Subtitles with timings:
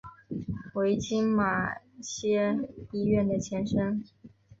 [0.73, 4.03] 为今马偕医院的前身。